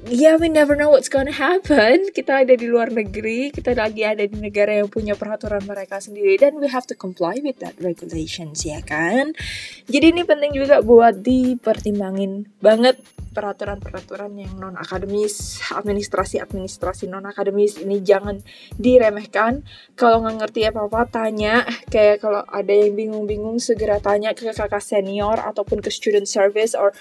yeah, 0.08 0.36
we 0.38 0.50
never 0.50 0.76
know 0.76 0.90
what's 0.90 1.10
gonna 1.10 1.34
happen. 1.34 2.08
Kita 2.18 2.44
ada 2.44 2.54
di 2.56 2.68
luar 2.68 2.92
negeri, 2.92 3.52
kita 3.52 3.76
lagi 3.76 4.04
ada 4.04 4.24
di 4.24 4.38
negara 4.40 4.78
yang 4.78 4.88
punya 4.88 5.16
peraturan 5.16 5.64
mereka 5.64 6.00
sendiri 6.00 6.38
dan 6.40 6.60
we 6.60 6.68
have 6.68 6.88
to 6.88 6.96
comply 6.96 7.40
with 7.44 7.60
that 7.60 7.76
regulations 7.80 8.64
ya 8.64 8.80
kan. 8.84 9.36
Jadi 9.88 10.16
ini 10.16 10.24
penting 10.24 10.56
juga 10.56 10.84
buat 10.84 11.20
dipertimbangin 11.24 12.48
banget 12.60 13.00
peraturan-peraturan 13.32 14.36
yang 14.36 14.60
non 14.60 14.76
akademis, 14.76 15.64
administrasi-administrasi 15.72 17.08
non 17.08 17.24
akademis 17.24 17.80
ini 17.80 18.04
jangan 18.04 18.44
diremehkan. 18.76 19.64
Kalau 19.96 20.20
nggak 20.24 20.36
ngerti 20.44 20.62
apa-apa 20.68 21.08
tanya, 21.08 21.64
kayak 21.88 22.20
kalau 22.20 22.44
ada 22.44 22.74
yang 22.76 22.94
bingung-bingung 22.96 23.58
segera 23.64 24.04
tanya 24.04 24.36
ke 24.36 24.52
kakak 24.52 24.84
senior 24.84 25.40
ataupun 25.40 25.80
ke 25.80 25.88
student 25.88 26.28
service 26.28 26.76
or 26.76 26.92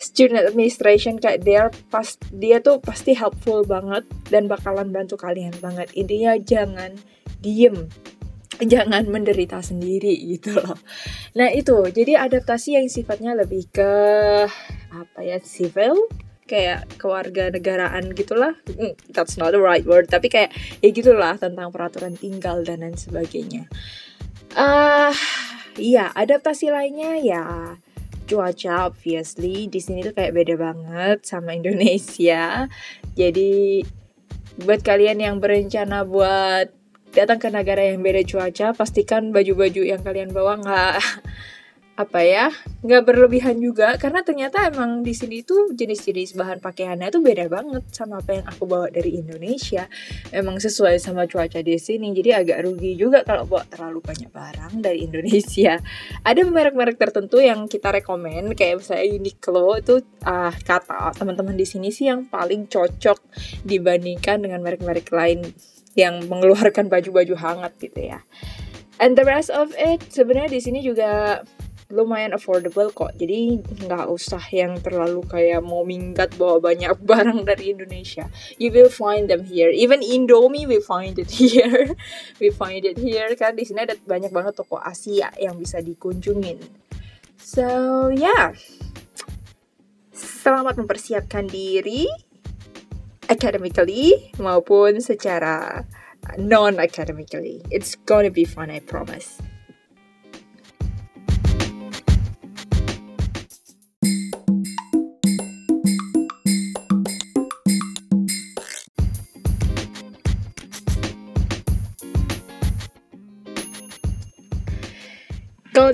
student 0.00 0.48
administration 0.48 1.20
kayak 1.20 1.44
dia 1.44 1.68
pas 1.92 2.16
dia 2.32 2.64
tuh 2.64 2.80
pasti 2.80 3.12
helpful 3.12 3.68
banget 3.68 4.08
dan 4.32 4.48
bakalan 4.48 4.88
bantu 4.88 5.20
kalian 5.20 5.52
banget. 5.60 5.92
Intinya 5.92 6.32
jangan 6.40 6.96
diem. 7.44 7.86
Jangan 8.60 9.08
menderita 9.08 9.60
sendiri 9.60 10.16
gitu 10.36 10.56
loh. 10.56 10.76
Nah 11.36 11.52
itu. 11.52 11.84
Jadi 11.92 12.16
adaptasi 12.16 12.80
yang 12.80 12.88
sifatnya 12.88 13.36
lebih 13.36 13.68
ke 13.68 13.92
apa 14.92 15.20
ya 15.20 15.36
civil. 15.40 15.96
Kayak 16.48 16.88
keluarga 16.98 17.52
negaraan 17.52 18.10
gitulah. 18.16 18.56
Mm, 18.66 18.96
that's 19.12 19.36
not 19.36 19.52
the 19.52 19.60
right 19.60 19.84
word. 19.84 20.08
Tapi 20.08 20.32
kayak 20.32 20.50
ya 20.80 20.88
gitulah 20.92 21.36
tentang 21.36 21.72
peraturan 21.72 22.16
tinggal 22.16 22.64
dan 22.64 22.84
lain 22.84 22.96
sebagainya. 22.96 23.68
Ah 24.56 25.08
uh, 25.08 25.14
iya 25.80 26.12
adaptasi 26.12 26.68
lainnya 26.74 27.16
ya 27.22 27.44
cuaca 28.30 28.86
obviously 28.86 29.66
di 29.66 29.82
sini 29.82 30.06
tuh 30.06 30.14
kayak 30.14 30.30
beda 30.38 30.54
banget 30.54 31.26
sama 31.26 31.58
Indonesia. 31.58 32.70
Jadi 33.18 33.82
buat 34.62 34.86
kalian 34.86 35.18
yang 35.18 35.36
berencana 35.42 36.06
buat 36.06 36.70
datang 37.10 37.42
ke 37.42 37.50
negara 37.50 37.90
yang 37.90 38.06
beda 38.06 38.22
cuaca, 38.22 38.70
pastikan 38.70 39.34
baju-baju 39.34 39.82
yang 39.82 39.98
kalian 40.06 40.30
bawa 40.30 40.62
nggak 40.62 41.02
apa 42.00 42.24
ya 42.24 42.48
nggak 42.80 43.02
berlebihan 43.04 43.60
juga 43.60 43.92
karena 44.00 44.24
ternyata 44.24 44.64
emang 44.72 45.04
di 45.04 45.12
sini 45.12 45.44
tuh 45.44 45.76
jenis-jenis 45.76 46.32
bahan 46.32 46.64
pakaiannya 46.64 47.12
tuh 47.12 47.20
beda 47.20 47.44
banget 47.52 47.84
sama 47.92 48.24
apa 48.24 48.40
yang 48.40 48.46
aku 48.48 48.64
bawa 48.64 48.88
dari 48.88 49.20
Indonesia. 49.20 49.84
Emang 50.32 50.56
sesuai 50.56 50.96
sama 50.96 51.28
cuaca 51.28 51.60
di 51.60 51.76
sini 51.76 52.08
jadi 52.16 52.40
agak 52.40 52.64
rugi 52.64 52.96
juga 52.96 53.20
kalau 53.20 53.44
bawa 53.44 53.68
terlalu 53.68 54.00
banyak 54.00 54.32
barang 54.32 54.72
dari 54.80 55.04
Indonesia. 55.04 55.76
Ada 56.28 56.40
merek-merek 56.48 56.96
tertentu 56.96 57.36
yang 57.44 57.68
kita 57.68 57.92
rekomend 57.92 58.56
kayak 58.56 58.80
misalnya 58.80 59.04
Uniqlo 59.20 59.76
itu 59.76 60.00
uh, 60.24 60.52
kata 60.64 61.12
teman-teman 61.20 61.52
di 61.52 61.68
sini 61.68 61.92
sih 61.92 62.08
yang 62.08 62.24
paling 62.32 62.64
cocok 62.64 63.20
dibandingkan 63.68 64.40
dengan 64.40 64.64
merek-merek 64.64 65.12
lain 65.12 65.44
yang 66.00 66.24
mengeluarkan 66.24 66.88
baju-baju 66.88 67.34
hangat 67.36 67.76
gitu 67.76 68.08
ya. 68.08 68.24
And 69.00 69.16
the 69.16 69.24
rest 69.24 69.48
of 69.48 69.72
it 69.76 70.12
sebenarnya 70.12 70.52
di 70.52 70.60
sini 70.60 70.80
juga 70.84 71.40
lumayan 71.90 72.32
affordable 72.32 72.90
kok. 72.94 73.12
Jadi 73.18 73.58
nggak 73.86 74.06
usah 74.10 74.42
yang 74.54 74.78
terlalu 74.78 75.22
kayak 75.26 75.60
mau 75.60 75.82
minggat 75.82 76.34
bawa 76.38 76.62
banyak 76.62 76.94
barang 77.10 77.44
dari 77.44 77.74
Indonesia. 77.74 78.30
You 78.56 78.70
will 78.70 78.90
find 78.90 79.26
them 79.26 79.44
here. 79.44 79.68
Even 79.70 80.00
Indomie 80.00 80.64
we 80.64 80.78
find 80.80 81.18
it 81.18 81.30
here. 81.42 81.94
We 82.38 82.54
find 82.54 82.86
it 82.86 82.96
here 82.96 83.34
kan? 83.34 83.58
Di 83.58 83.66
sini 83.66 83.84
ada 83.84 83.98
banyak 83.98 84.30
banget 84.30 84.58
toko 84.58 84.78
Asia 84.78 85.30
yang 85.36 85.58
bisa 85.58 85.82
dikunjungin. 85.82 86.62
So 87.36 88.08
yeah. 88.14 88.54
Selamat 90.14 90.80
mempersiapkan 90.80 91.48
diri 91.48 92.08
academically 93.28 94.32
maupun 94.42 94.98
secara 94.98 95.86
non 96.36 96.76
academically 96.82 97.62
it's 97.70 97.96
gonna 98.04 98.28
be 98.28 98.44
fun 98.44 98.68
I 98.68 98.82
promise 98.82 99.38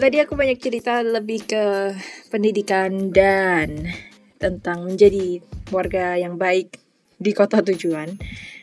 tadi 0.07 0.23
aku 0.23 0.39
banyak 0.39 0.63
cerita 0.63 1.03
lebih 1.03 1.51
ke 1.51 1.91
pendidikan 2.31 3.11
dan 3.11 3.91
tentang 4.39 4.87
menjadi 4.87 5.43
warga 5.75 6.15
yang 6.15 6.39
baik 6.39 6.79
di 7.19 7.35
kota 7.35 7.59
tujuan. 7.59 8.15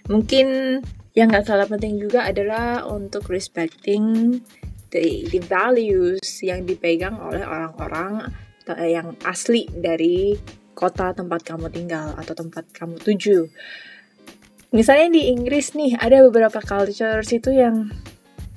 Mungkin 0.08 0.80
yang 1.12 1.28
gak 1.36 1.52
kalah 1.52 1.68
penting 1.68 2.00
juga 2.00 2.24
adalah 2.24 2.88
untuk 2.88 3.28
respecting 3.28 4.40
the, 4.96 5.28
the 5.28 5.44
values 5.44 6.24
yang 6.40 6.64
dipegang 6.64 7.20
oleh 7.20 7.44
orang-orang 7.44 8.32
yang 8.88 9.12
asli 9.28 9.68
dari 9.68 10.40
kota 10.72 11.12
tempat 11.12 11.44
kamu 11.44 11.68
tinggal 11.76 12.16
atau 12.16 12.40
tempat 12.40 12.72
kamu 12.72 12.96
tuju. 13.04 13.52
Misalnya 14.72 15.20
di 15.20 15.28
Inggris 15.28 15.76
nih 15.76 16.00
ada 16.00 16.24
beberapa 16.24 16.64
cultures 16.64 17.36
itu 17.36 17.52
yang 17.52 17.92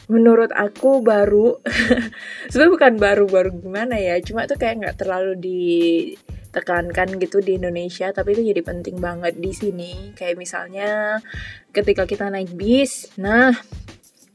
menurut 0.06 0.54
aku 0.54 1.02
baru 1.02 1.58
sebenarnya 2.50 2.72
bukan 2.72 2.94
baru-baru 2.98 3.50
gimana 3.58 3.98
ya 3.98 4.14
cuma 4.22 4.46
itu 4.46 4.54
kayak 4.54 4.78
nggak 4.78 4.96
terlalu 5.02 5.34
ditekankan 5.42 7.18
gitu 7.18 7.42
di 7.42 7.58
Indonesia 7.58 8.14
tapi 8.14 8.38
itu 8.38 8.54
jadi 8.54 8.62
penting 8.62 9.02
banget 9.02 9.34
di 9.34 9.50
sini. 9.50 10.14
Kayak 10.14 10.38
misalnya 10.38 11.18
ketika 11.74 12.06
kita 12.06 12.30
naik 12.30 12.54
bis 12.54 13.10
nah 13.18 13.50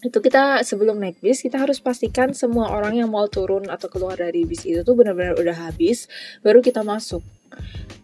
itu 0.01 0.17
kita 0.17 0.65
sebelum 0.65 0.97
naik 0.97 1.21
bis 1.21 1.45
kita 1.45 1.61
harus 1.61 1.77
pastikan 1.77 2.33
semua 2.33 2.73
orang 2.73 2.97
yang 2.97 3.09
mau 3.13 3.29
turun 3.29 3.69
atau 3.69 3.87
keluar 3.87 4.17
dari 4.17 4.49
bis 4.49 4.65
itu 4.65 4.81
tuh 4.81 4.97
benar-benar 4.97 5.37
udah 5.39 5.71
habis 5.71 6.11
baru 6.43 6.59
kita 6.59 6.83
masuk. 6.83 7.23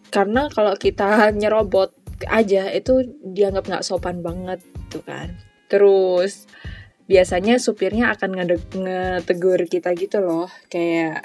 Karena 0.08 0.48
kalau 0.48 0.72
kita 0.80 1.28
nyerobot 1.40 1.92
aja 2.32 2.72
itu 2.72 3.04
dianggap 3.20 3.68
nggak 3.68 3.84
sopan 3.84 4.24
banget 4.24 4.64
tuh 4.88 5.04
kan. 5.04 5.36
Terus 5.68 6.48
biasanya 7.08 7.56
supirnya 7.56 8.12
akan 8.12 8.30
ngetegur 8.36 9.64
kita 9.64 9.96
gitu 9.96 10.20
loh. 10.20 10.46
Kayak 10.68 11.24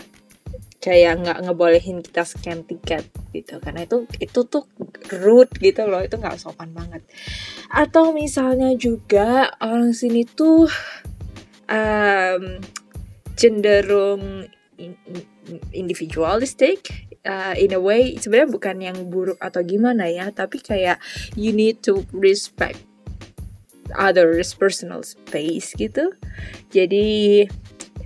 kayak 0.80 1.24
nggak 1.24 1.40
ngebolehin 1.48 2.00
kita 2.00 2.24
scan 2.24 2.64
tiket 2.64 3.12
gitu. 3.36 3.60
Karena 3.60 3.84
itu 3.84 4.08
itu 4.18 4.40
tuh 4.48 4.64
rude 5.12 5.52
gitu 5.60 5.84
loh. 5.86 6.00
Itu 6.00 6.18
nggak 6.18 6.40
sopan 6.40 6.72
banget. 6.72 7.04
Atau 7.68 8.16
misalnya 8.16 8.72
juga 8.80 9.52
orang 9.60 9.92
sini 9.92 10.24
tuh 10.24 10.72
um, 11.68 12.44
cenderung 13.36 14.48
individualistic 15.76 17.12
uh, 17.28 17.54
in 17.60 17.76
a 17.76 17.82
way. 17.84 18.16
Sebenarnya 18.16 18.50
bukan 18.52 18.78
yang 18.80 18.98
buruk 19.12 19.40
atau 19.44 19.60
gimana 19.68 20.08
ya. 20.08 20.32
Tapi 20.32 20.64
kayak 20.64 21.04
you 21.36 21.52
need 21.52 21.84
to 21.84 22.08
respect 22.16 22.93
others 23.96 24.54
personal 24.58 25.02
space 25.02 25.74
gitu. 25.78 26.14
Jadi 26.70 27.44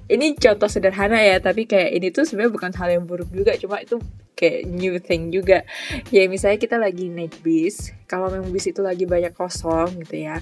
ini 0.08 0.28
contoh 0.40 0.72
sederhana 0.72 1.20
ya 1.20 1.40
tapi 1.44 1.68
kayak 1.68 1.92
ini 1.92 2.08
tuh 2.16 2.24
sebenarnya 2.24 2.54
bukan 2.56 2.72
hal 2.72 2.90
yang 2.96 3.04
buruk 3.04 3.28
juga 3.36 3.60
cuma 3.60 3.84
itu 3.84 4.00
kayak 4.38 4.70
new 4.70 4.96
thing 5.02 5.34
juga. 5.34 5.68
Ya 6.14 6.30
misalnya 6.32 6.62
kita 6.62 6.78
lagi 6.80 7.12
naik 7.12 7.42
bis 7.44 7.92
kalau 8.08 8.32
memang 8.32 8.54
bis 8.54 8.70
itu 8.70 8.80
lagi 8.80 9.04
banyak 9.04 9.36
kosong 9.36 10.00
gitu 10.06 10.30
ya. 10.30 10.40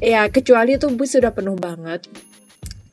Ya 0.00 0.28
kecuali 0.28 0.76
tuh 0.76 0.92
bus 0.92 1.16
sudah 1.16 1.32
penuh 1.32 1.56
banget 1.56 2.04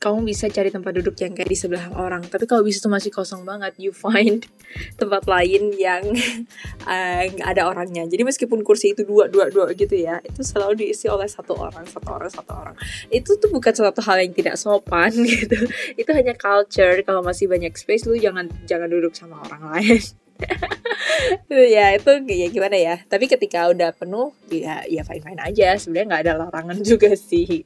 kamu 0.04 0.20
bisa 0.28 0.52
cari 0.52 0.68
tempat 0.68 0.92
duduk 1.00 1.16
yang 1.24 1.32
kayak 1.32 1.48
di 1.48 1.56
sebelah 1.56 1.88
orang. 1.96 2.20
Tapi 2.28 2.44
kalau 2.44 2.60
bis 2.60 2.76
itu 2.76 2.92
masih 2.92 3.08
kosong 3.08 3.48
banget 3.48 3.72
you 3.80 3.88
find 3.88 4.44
tempat 5.00 5.24
lain 5.24 5.72
yang 5.80 6.04
uh, 6.92 7.24
ada 7.40 7.64
orangnya. 7.64 8.04
Jadi 8.04 8.20
meskipun 8.20 8.60
kursi 8.60 8.92
itu 8.92 9.08
dua 9.08 9.32
dua 9.32 9.48
dua 9.48 9.72
gitu 9.72 9.96
ya 9.96 10.20
itu 10.20 10.44
selalu 10.44 10.84
diisi 10.84 11.08
oleh 11.08 11.24
satu 11.24 11.56
orang 11.56 11.88
satu 11.88 12.08
orang 12.12 12.28
satu 12.28 12.52
orang. 12.52 12.76
Itu 13.08 13.40
tuh 13.40 13.48
bukan 13.48 13.72
suatu 13.72 14.04
hal 14.04 14.20
yang 14.20 14.36
tidak 14.36 14.60
sopan 14.60 15.08
gitu. 15.32 15.56
Itu 15.96 16.12
hanya 16.12 16.36
culture. 16.36 17.00
Kalau 17.00 17.24
masih 17.24 17.48
banyak 17.48 17.72
space 17.72 18.04
lu 18.04 18.20
jangan 18.20 18.52
jangan 18.68 18.92
duduk 18.92 19.16
sama 19.16 19.40
orang 19.48 19.72
lain 19.72 20.23
ya 21.76 21.94
itu 21.96 22.12
ya 22.26 22.48
gimana 22.50 22.76
ya? 22.76 22.96
Tapi 23.04 23.30
ketika 23.30 23.70
udah 23.70 23.94
penuh 23.94 24.34
ya 24.50 24.84
ya 24.86 25.02
fine 25.06 25.22
fine 25.22 25.40
aja. 25.40 25.76
Sebenarnya 25.78 26.06
nggak 26.10 26.22
ada 26.28 26.34
larangan 26.46 26.78
juga 26.90 27.12
sih. 27.14 27.62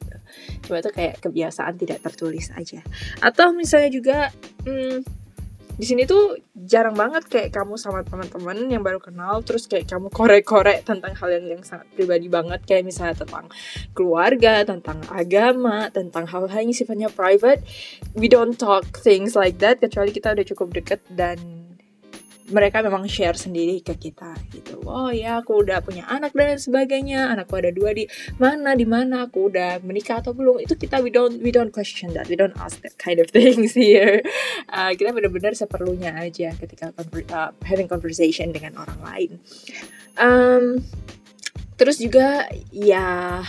Cuma 0.65 0.81
itu 0.81 0.91
kayak 0.93 1.21
kebiasaan 1.23 1.75
tidak 1.79 1.99
tertulis 2.05 2.53
aja. 2.55 2.81
Atau 3.25 3.53
misalnya 3.57 3.91
juga 3.91 4.31
hmm, 4.67 5.03
di 5.79 5.87
sini 5.87 6.11
tuh 6.11 6.35
jarang 6.59 6.99
banget 6.99 7.31
kayak 7.31 7.55
kamu 7.55 7.79
sama 7.79 8.03
teman-teman 8.03 8.67
yang 8.67 8.83
baru 8.83 8.99
kenal 8.99 9.47
terus 9.47 9.71
kayak 9.71 9.87
kamu 9.87 10.11
korek-korek 10.11 10.83
tentang 10.83 11.15
hal 11.15 11.31
yang 11.31 11.47
yang 11.55 11.63
sangat 11.63 11.87
pribadi 11.95 12.27
banget. 12.27 12.67
Kayak 12.67 12.91
misalnya 12.91 13.15
tentang 13.23 13.47
keluarga, 13.95 14.67
tentang 14.67 14.99
agama, 15.07 15.87
tentang 15.95 16.27
hal-hal 16.27 16.67
yang 16.67 16.75
sifatnya 16.75 17.09
private. 17.15 17.63
We 18.19 18.27
don't 18.27 18.59
talk 18.59 18.91
things 18.99 19.39
like 19.39 19.63
that 19.63 19.79
kecuali 19.79 20.11
kita 20.11 20.35
udah 20.35 20.47
cukup 20.51 20.75
deket 20.75 21.01
dan 21.15 21.39
mereka 22.49 22.81
memang 22.81 23.05
share 23.05 23.37
sendiri 23.37 23.85
ke 23.85 23.97
kita 23.97 24.33
gitu. 24.53 24.81
Oh 24.89 25.13
ya 25.13 25.41
aku 25.41 25.61
udah 25.61 25.85
punya 25.85 26.09
anak 26.09 26.33
dan 26.33 26.57
sebagainya. 26.57 27.29
Anakku 27.33 27.61
ada 27.61 27.73
dua 27.73 27.93
di 27.93 28.09
mana 28.41 28.73
di 28.73 28.89
mana 28.89 29.29
aku 29.29 29.53
udah 29.53 29.85
menikah 29.85 30.25
atau 30.25 30.33
belum. 30.33 30.65
Itu 30.65 30.77
kita 30.77 31.05
we 31.05 31.13
don't 31.13 31.41
we 31.45 31.53
don't 31.53 31.73
question 31.73 32.17
that. 32.17 32.27
We 32.33 32.37
don't 32.37 32.57
ask 32.57 32.81
that 32.85 32.97
kind 32.97 33.21
of 33.21 33.29
things 33.37 33.77
here. 33.77 34.25
Uh, 34.73 34.97
kita 34.97 35.13
benar-benar 35.13 35.53
seperlunya 35.53 36.17
aja 36.17 36.57
ketika 36.57 36.93
uh, 36.97 37.51
having 37.65 37.87
conversation 37.87 38.53
dengan 38.53 38.81
orang 38.81 39.01
lain. 39.05 39.31
Um, 40.19 40.83
terus 41.79 42.03
juga 42.03 42.51
ya 42.75 43.45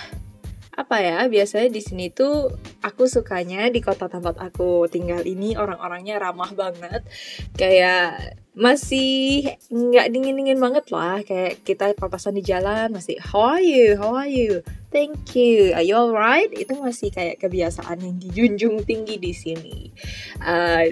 apa 0.79 1.03
ya 1.03 1.27
biasanya 1.27 1.67
di 1.75 1.83
sini 1.83 2.07
tuh 2.07 2.55
aku 2.79 3.03
sukanya 3.03 3.67
di 3.67 3.83
kota 3.83 4.07
tempat 4.07 4.39
aku 4.39 4.87
tinggal 4.87 5.19
ini 5.27 5.59
orang-orangnya 5.59 6.23
ramah 6.23 6.55
banget. 6.55 7.03
Kayak 7.59 8.39
masih 8.55 9.43
nggak 9.67 10.07
dingin 10.07 10.39
dingin 10.39 10.59
banget 10.63 10.87
lah. 10.95 11.19
Kayak 11.27 11.67
kita 11.67 11.91
papasan 11.99 12.39
di 12.39 12.43
jalan 12.47 12.95
masih 12.95 13.19
how 13.19 13.59
are 13.59 13.63
you? 13.63 13.99
How 13.99 14.23
are 14.23 14.31
you? 14.31 14.63
Thank 14.87 15.35
you. 15.35 15.75
Are 15.75 15.83
you 15.83 15.99
alright? 15.99 16.47
Itu 16.55 16.79
masih 16.79 17.11
kayak 17.11 17.43
kebiasaan 17.43 17.99
yang 17.99 18.15
dijunjung 18.15 18.87
tinggi 18.87 19.19
di 19.19 19.35
sini. 19.35 19.91
Uh, 20.39 20.87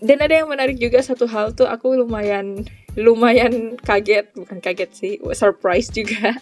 dan 0.00 0.18
ada 0.24 0.32
yang 0.32 0.48
menarik 0.48 0.80
juga 0.80 1.04
satu 1.04 1.28
hal 1.28 1.52
tuh 1.52 1.68
aku 1.68 1.92
lumayan 1.92 2.64
lumayan 2.98 3.78
kaget 3.78 4.34
bukan 4.34 4.58
kaget 4.58 4.90
sih 4.90 5.12
surprise 5.36 5.90
juga. 5.94 6.34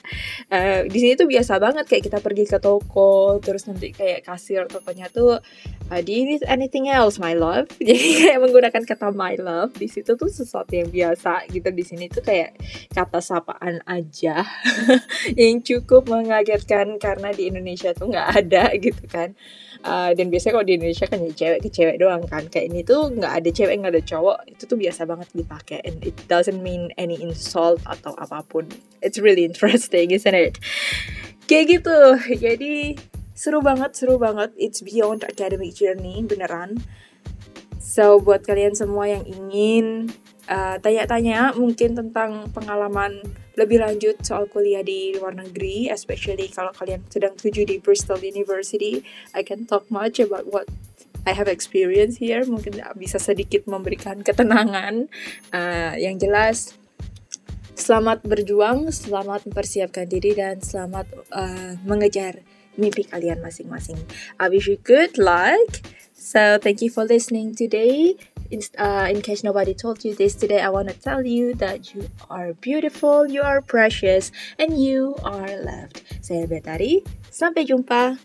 Uh, 0.49 0.87
di 0.93 0.99
sini 1.01 1.13
tuh 1.19 1.29
biasa 1.29 1.61
banget 1.61 1.85
kayak 1.85 2.09
kita 2.09 2.19
pergi 2.25 2.45
ke 2.49 2.59
toko 2.63 3.37
terus 3.43 3.69
nanti 3.69 3.93
kayak 3.93 4.25
kasir 4.25 4.65
tokonya 4.65 5.13
tuh 5.13 5.41
uh, 5.93 6.01
do 6.01 6.11
you 6.13 6.25
need 6.25 6.45
anything 6.49 6.89
else 6.89 7.21
my 7.21 7.37
love? 7.37 7.69
Jadi 7.85 8.25
kayak 8.25 8.41
menggunakan 8.41 8.83
kata 8.85 9.13
my 9.13 9.37
love 9.37 9.77
di 9.77 9.89
situ 9.91 10.17
tuh 10.17 10.31
sesuatu 10.33 10.73
yang 10.73 10.89
biasa 10.89 11.49
gitu. 11.53 11.69
Di 11.69 11.85
sini 11.85 12.09
tuh 12.09 12.25
kayak 12.25 12.57
kata 12.97 13.21
sapaan 13.21 13.85
aja 13.85 14.47
yang 15.41 15.61
cukup 15.61 16.09
mengagetkan 16.09 16.97
karena 16.97 17.29
di 17.35 17.53
Indonesia 17.53 17.93
tuh 17.93 18.09
nggak 18.09 18.29
ada 18.45 18.73
gitu 18.77 19.05
kan 19.05 19.37
uh, 19.85 20.11
dan 20.15 20.27
biasanya 20.33 20.53
kalau 20.59 20.67
di 20.67 20.75
Indonesia 20.79 21.07
kan 21.07 21.19
ya 21.23 21.33
cewek 21.35 21.61
ke 21.63 21.69
cewek 21.71 21.97
doang 22.01 22.23
kan. 22.27 22.47
Kayak 22.49 22.67
ini 22.73 22.81
tuh 22.83 23.13
nggak 23.13 23.33
ada 23.43 23.51
cewek 23.53 23.75
nggak 23.79 23.93
ada 23.95 24.03
cowok. 24.03 24.39
Itu 24.51 24.63
tuh 24.67 24.79
biasa 24.79 25.01
banget 25.05 25.29
dipakai. 25.35 25.79
And 25.85 26.03
it 26.03 26.17
doesn't 26.27 26.59
mean 26.63 26.91
any 26.97 27.19
insult 27.21 27.83
atau 27.85 28.17
apa 28.19 28.43
pun. 28.47 28.67
It's 29.05 29.21
really 29.21 29.45
interesting 29.47 30.15
isn't 30.15 30.35
it? 30.35 30.59
Kayak 31.47 31.81
gitu. 31.81 31.99
Jadi 32.45 32.99
seru 33.37 33.63
banget 33.63 33.95
seru 33.95 34.19
banget. 34.19 34.51
It's 34.59 34.83
beyond 34.83 35.23
academic 35.23 35.77
journey 35.79 36.25
beneran. 36.27 36.83
So 37.79 38.19
buat 38.19 38.45
kalian 38.45 38.77
semua 38.77 39.09
yang 39.09 39.25
ingin 39.25 40.13
uh, 40.51 40.77
tanya-tanya 40.83 41.55
uh, 41.55 41.59
mungkin 41.59 41.95
tentang 41.95 42.51
pengalaman 42.51 43.23
lebih 43.59 43.83
lanjut 43.83 44.23
soal 44.23 44.47
kuliah 44.47 44.87
di 44.87 45.19
luar 45.19 45.35
negeri, 45.35 45.91
especially 45.91 46.47
kalau 46.47 46.71
kalian 46.71 47.03
sedang 47.11 47.35
tuju 47.35 47.67
di 47.67 47.83
Bristol 47.83 48.23
University, 48.23 49.03
I 49.35 49.43
can 49.43 49.67
talk 49.67 49.91
much 49.91 50.23
about 50.23 50.47
what 50.47 50.71
I 51.27 51.35
have 51.35 51.51
experience 51.51 52.23
here. 52.23 52.47
Mungkin 52.47 52.79
bisa 52.95 53.19
sedikit 53.19 53.67
memberikan 53.67 54.23
ketenangan. 54.23 55.11
Uh, 55.51 55.99
yang 55.99 56.17
jelas, 56.23 56.79
selamat 57.75 58.23
berjuang, 58.23 58.95
selamat 58.95 59.51
mempersiapkan 59.51 60.07
diri, 60.07 60.39
dan 60.39 60.63
selamat 60.63 61.11
uh, 61.35 61.75
mengejar 61.83 62.47
mimpi 62.79 63.03
kalian 63.11 63.43
masing-masing. 63.43 63.99
I 64.39 64.47
wish 64.47 64.71
you 64.71 64.79
good 64.79 65.19
luck. 65.19 65.83
So 66.15 66.63
thank 66.63 66.79
you 66.79 66.91
for 66.91 67.03
listening 67.03 67.59
today. 67.59 68.15
In, 68.51 68.61
uh, 68.79 69.09
in 69.11 69.23
case 69.23 69.45
nobody 69.45 69.75
told 69.75 70.05
you 70.05 70.15
this 70.15 70.35
today, 70.35 70.61
I 70.61 70.69
want 70.69 70.89
to 70.89 70.95
tell 70.95 71.25
you 71.25 71.55
that 71.55 71.95
you 71.95 72.09
are 72.31 72.53
beautiful, 72.55 73.29
you 73.29 73.43
are 73.43 73.61
precious, 73.61 74.33
and 74.59 74.81
you 74.81 75.17
are 75.25 75.49
loved. 75.61 76.03
Saya 76.21 76.47
Betari, 76.47 77.05
sampai 77.29 77.65
jumpa. 77.69 78.19